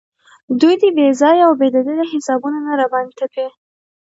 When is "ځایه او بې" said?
1.21-1.67